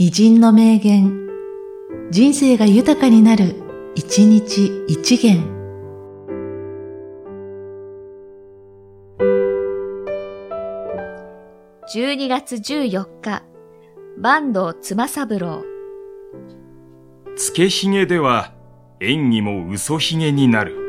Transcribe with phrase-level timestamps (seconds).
[0.00, 1.26] 偉人の名言、
[2.12, 3.56] 人生が豊かになる、
[3.96, 5.42] 一日一元。
[11.92, 13.42] 12月14日、
[14.22, 15.64] 坂東妻三郎。
[17.34, 18.54] つけひげでは
[19.00, 20.87] 演技も嘘ひげになる。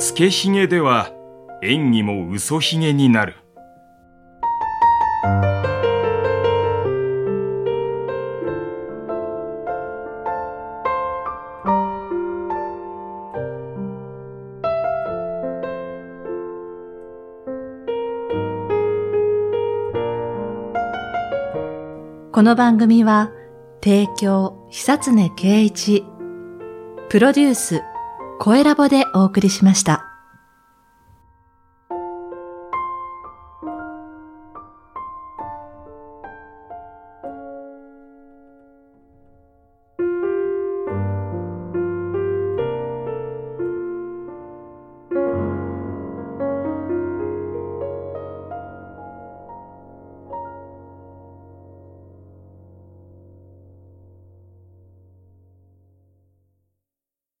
[0.00, 1.10] つけひげでは
[1.62, 3.34] 演技も嘘ひげになる。
[22.32, 23.30] この番組は、
[23.84, 26.06] 提供、久常圭一、
[27.10, 27.82] プロデュース、
[28.42, 30.09] 声ラボでお送りしました。